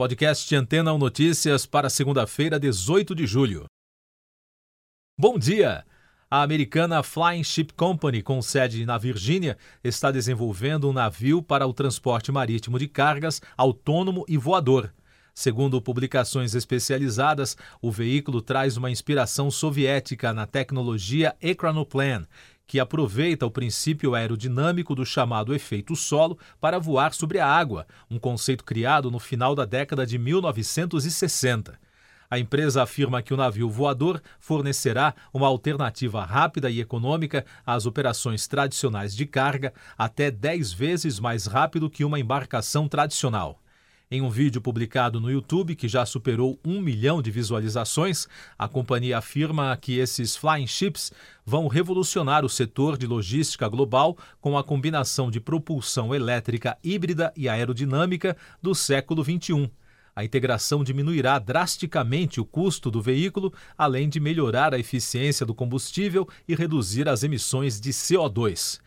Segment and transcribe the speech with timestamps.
[0.00, 3.64] Podcast Antena 1 Notícias para segunda-feira, 18 de julho.
[5.18, 5.84] Bom dia!
[6.30, 11.72] A americana Flying Ship Company, com sede na Virgínia, está desenvolvendo um navio para o
[11.72, 14.94] transporte marítimo de cargas autônomo e voador.
[15.34, 22.24] Segundo publicações especializadas, o veículo traz uma inspiração soviética na tecnologia Ekranoplan,
[22.68, 28.18] que aproveita o princípio aerodinâmico do chamado efeito solo para voar sobre a água, um
[28.18, 31.80] conceito criado no final da década de 1960.
[32.30, 38.46] A empresa afirma que o navio voador fornecerá uma alternativa rápida e econômica às operações
[38.46, 43.62] tradicionais de carga, até 10 vezes mais rápido que uma embarcação tradicional.
[44.10, 48.26] Em um vídeo publicado no YouTube, que já superou um milhão de visualizações,
[48.58, 51.12] a companhia afirma que esses flying ships
[51.44, 57.50] vão revolucionar o setor de logística global com a combinação de propulsão elétrica híbrida e
[57.50, 59.70] aerodinâmica do século XXI.
[60.16, 66.26] A integração diminuirá drasticamente o custo do veículo, além de melhorar a eficiência do combustível
[66.48, 68.80] e reduzir as emissões de CO2.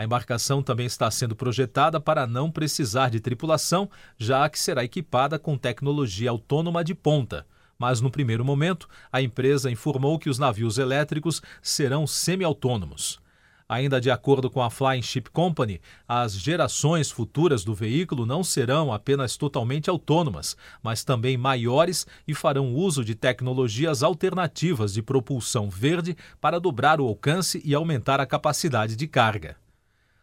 [0.00, 5.38] A embarcação também está sendo projetada para não precisar de tripulação, já que será equipada
[5.38, 7.46] com tecnologia autônoma de ponta.
[7.78, 13.20] Mas no primeiro momento, a empresa informou que os navios elétricos serão semi-autônomos.
[13.68, 18.94] Ainda de acordo com a Flying Ship Company, as gerações futuras do veículo não serão
[18.94, 26.16] apenas totalmente autônomas, mas também maiores e farão uso de tecnologias alternativas de propulsão verde
[26.40, 29.59] para dobrar o alcance e aumentar a capacidade de carga.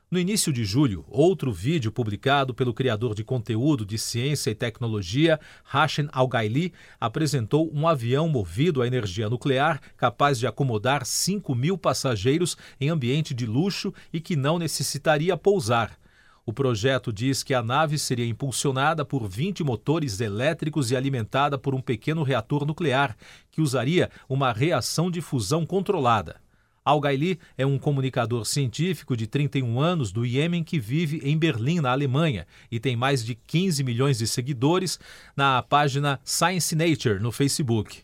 [0.09, 5.37] No início de julho, outro vídeo publicado pelo criador de conteúdo de ciência e tecnologia,
[5.65, 12.55] Hashem Al-Gaili, apresentou um avião movido a energia nuclear capaz de acomodar 5 mil passageiros
[12.79, 15.99] em ambiente de luxo e que não necessitaria pousar.
[16.45, 21.75] O projeto diz que a nave seria impulsionada por 20 motores elétricos e alimentada por
[21.75, 23.17] um pequeno reator nuclear,
[23.51, 26.46] que usaria uma reação de fusão controlada.
[26.87, 31.91] Al-Gaili é um comunicador científico de 31 anos do Iêmen que vive em Berlim, na
[31.91, 34.97] Alemanha, e tem mais de 15 milhões de seguidores
[35.35, 38.03] na página Science Nature no Facebook.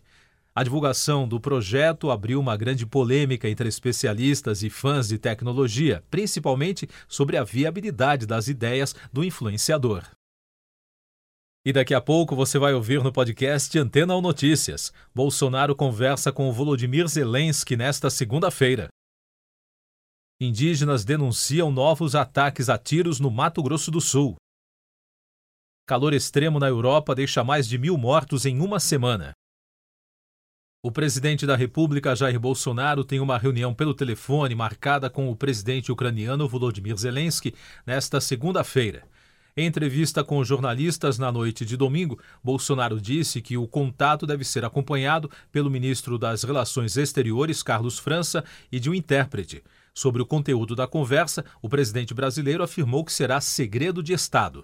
[0.54, 6.88] A divulgação do projeto abriu uma grande polêmica entre especialistas e fãs de tecnologia, principalmente
[7.08, 10.04] sobre a viabilidade das ideias do influenciador.
[11.66, 14.92] E daqui a pouco você vai ouvir no podcast Antena ou Notícias.
[15.16, 18.90] Bolsonaro conversa com Volodymyr Zelensky nesta segunda-feira.
[20.42, 24.36] Indígenas denunciam novos ataques a tiros no Mato Grosso do Sul.
[25.88, 29.32] Calor extremo na Europa deixa mais de mil mortos em uma semana.
[30.86, 35.94] O presidente da República, Jair Bolsonaro, tem uma reunião pelo telefone marcada com o presidente
[35.94, 39.08] ucraniano Volodymyr Zelensky nesta segunda-feira.
[39.56, 44.66] Em entrevista com jornalistas na noite de domingo, Bolsonaro disse que o contato deve ser
[44.66, 49.64] acompanhado pelo ministro das Relações Exteriores, Carlos França, e de um intérprete.
[49.94, 54.64] Sobre o conteúdo da conversa, o presidente brasileiro afirmou que será segredo de Estado.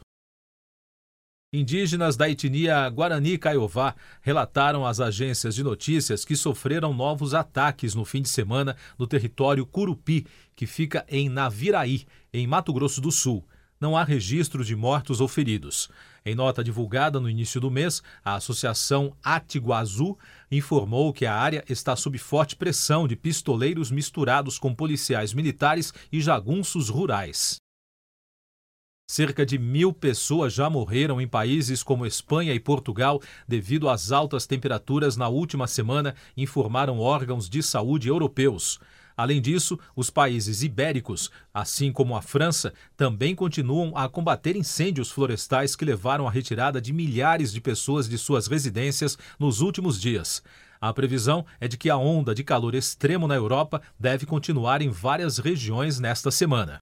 [1.53, 8.05] Indígenas da etnia Guarani Caiová relataram às agências de notícias que sofreram novos ataques no
[8.05, 10.25] fim de semana no território Curupi,
[10.55, 13.45] que fica em Naviraí, em Mato Grosso do Sul
[13.79, 15.89] não há registro de mortos ou feridos.
[16.25, 20.17] Em nota divulgada no início do mês, a Associação Atiguazu
[20.51, 26.19] informou que a área está sob forte pressão de pistoleiros misturados com policiais militares e
[26.19, 27.55] jagunços rurais.
[29.09, 34.45] Cerca de mil pessoas já morreram em países como Espanha e Portugal devido às altas
[34.45, 38.79] temperaturas na última semana, informaram órgãos de saúde europeus.
[39.19, 45.75] Além disso, os países ibéricos, assim como a França, também continuam a combater incêndios florestais
[45.75, 50.41] que levaram à retirada de milhares de pessoas de suas residências nos últimos dias.
[50.79, 54.87] A previsão é de que a onda de calor extremo na Europa deve continuar em
[54.87, 56.79] várias regiões nesta semana.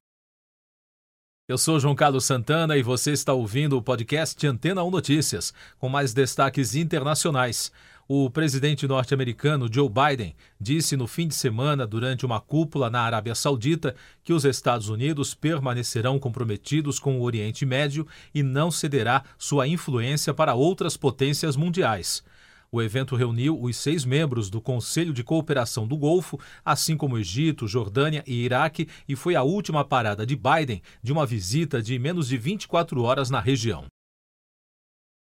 [1.48, 5.88] Eu sou João Carlos Santana e você está ouvindo o podcast Antena 1 Notícias, com
[5.88, 7.72] mais destaques internacionais.
[8.10, 13.34] O presidente norte-americano Joe Biden disse no fim de semana, durante uma cúpula na Arábia
[13.34, 13.94] Saudita,
[14.24, 20.32] que os Estados Unidos permanecerão comprometidos com o Oriente Médio e não cederá sua influência
[20.32, 22.24] para outras potências mundiais.
[22.72, 27.68] O evento reuniu os seis membros do Conselho de Cooperação do Golfo, assim como Egito,
[27.68, 32.28] Jordânia e Iraque, e foi a última parada de Biden de uma visita de menos
[32.28, 33.84] de 24 horas na região.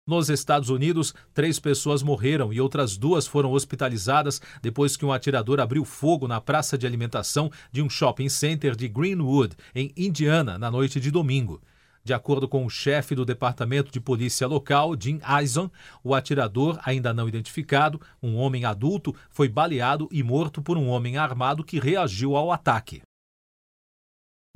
[0.06, 5.58] Nos Estados Unidos, três pessoas morreram e outras duas foram hospitalizadas depois que um atirador
[5.58, 10.70] abriu fogo na praça de alimentação de um shopping center de Greenwood, em Indiana, na
[10.70, 11.61] noite de domingo.
[12.05, 15.69] De acordo com o chefe do Departamento de Polícia Local, Jim Eison,
[16.05, 21.17] o atirador, ainda não identificado, um homem adulto, foi baleado e morto por um homem
[21.17, 23.03] armado que reagiu ao ataque.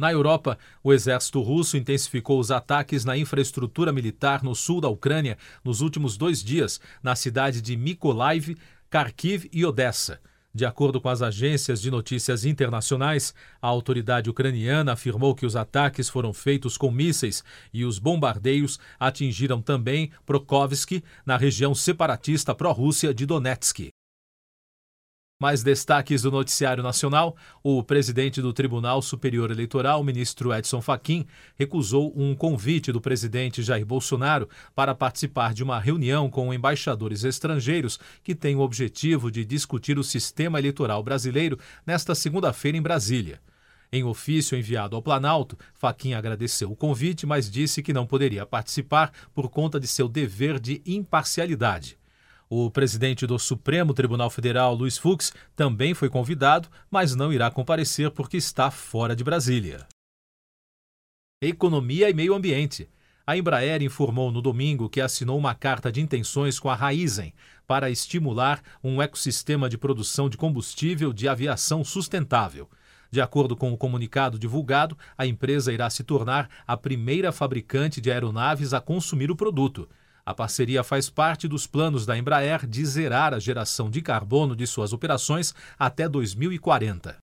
[0.00, 5.36] Na Europa, o exército russo intensificou os ataques na infraestrutura militar no sul da Ucrânia
[5.62, 8.56] nos últimos dois dias, na cidade de Mykolaiv,
[8.88, 10.18] Kharkiv e Odessa.
[10.54, 16.08] De acordo com as agências de notícias internacionais, a autoridade ucraniana afirmou que os ataques
[16.08, 23.26] foram feitos com mísseis e os bombardeios atingiram também Prokhovsk, na região separatista pró-Rússia de
[23.26, 23.90] Donetsk.
[25.40, 31.24] Mais destaques do Noticiário Nacional: o presidente do Tribunal Superior Eleitoral, ministro Edson Fachin,
[31.56, 37.98] recusou um convite do presidente Jair Bolsonaro para participar de uma reunião com embaixadores estrangeiros
[38.22, 43.40] que tem o objetivo de discutir o sistema eleitoral brasileiro nesta segunda-feira em Brasília.
[43.90, 49.10] Em ofício enviado ao Planalto, Fachin agradeceu o convite, mas disse que não poderia participar
[49.34, 51.99] por conta de seu dever de imparcialidade.
[52.52, 58.10] O presidente do Supremo Tribunal Federal, Luiz Fux, também foi convidado, mas não irá comparecer
[58.10, 59.86] porque está fora de Brasília.
[61.40, 62.90] Economia e Meio Ambiente.
[63.24, 67.32] A Embraer informou no domingo que assinou uma carta de intenções com a Raizen
[67.68, 72.68] para estimular um ecossistema de produção de combustível de aviação sustentável.
[73.12, 78.10] De acordo com o comunicado divulgado, a empresa irá se tornar a primeira fabricante de
[78.10, 79.88] aeronaves a consumir o produto.
[80.30, 84.64] A parceria faz parte dos planos da Embraer de zerar a geração de carbono de
[84.64, 87.18] suas operações até 2040.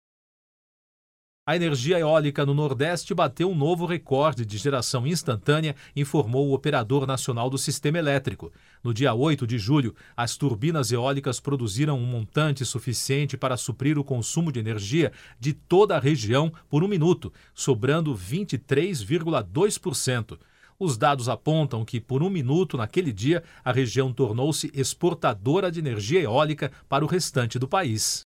[1.48, 7.08] A energia eólica no Nordeste bateu um novo recorde de geração instantânea, informou o Operador
[7.08, 8.52] Nacional do Sistema Elétrico.
[8.84, 14.04] No dia 8 de julho, as turbinas eólicas produziram um montante suficiente para suprir o
[14.04, 20.38] consumo de energia de toda a região por um minuto, sobrando 23,2%.
[20.80, 26.22] Os dados apontam que, por um minuto naquele dia, a região tornou-se exportadora de energia
[26.22, 28.22] eólica para o restante do país.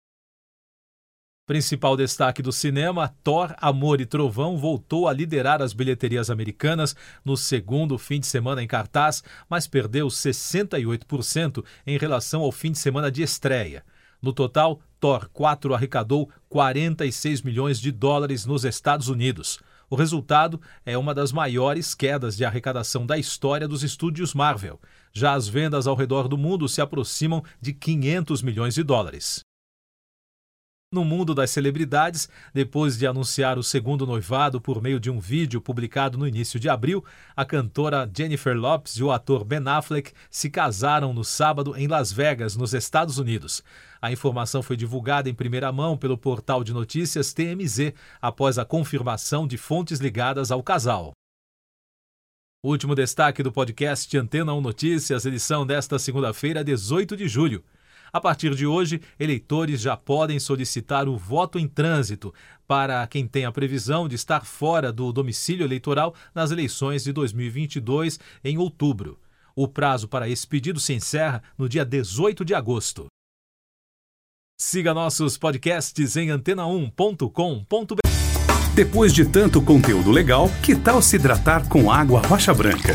[1.46, 6.94] Principal destaque do cinema, Thor, Amor e Trovão voltou a liderar as bilheterias americanas
[7.24, 12.78] no segundo fim de semana em cartaz, mas perdeu 68% em relação ao fim de
[12.78, 13.84] semana de estreia.
[14.20, 19.58] No total, Thor 4 arrecadou 46 milhões de dólares nos Estados Unidos.
[19.92, 24.80] O resultado é uma das maiores quedas de arrecadação da história dos estúdios Marvel.
[25.12, 29.44] Já as vendas ao redor do mundo se aproximam de 500 milhões de dólares.
[30.92, 35.58] No mundo das celebridades, depois de anunciar o segundo noivado por meio de um vídeo
[35.58, 37.02] publicado no início de abril,
[37.34, 42.12] a cantora Jennifer Lopez e o ator Ben Affleck se casaram no sábado em Las
[42.12, 43.64] Vegas, nos Estados Unidos.
[44.02, 49.46] A informação foi divulgada em primeira mão pelo portal de notícias TMZ após a confirmação
[49.46, 51.12] de fontes ligadas ao casal.
[52.62, 57.64] Último destaque do podcast Antena 1 Notícias, edição desta segunda-feira, 18 de julho.
[58.12, 62.34] A partir de hoje, eleitores já podem solicitar o voto em trânsito
[62.68, 68.20] para quem tem a previsão de estar fora do domicílio eleitoral nas eleições de 2022
[68.44, 69.18] em outubro.
[69.56, 73.06] O prazo para esse pedido se encerra no dia 18 de agosto.
[74.60, 77.96] Siga nossos podcasts em antena1.com.br.
[78.74, 82.94] Depois de tanto conteúdo legal, que tal se hidratar com água rocha branca?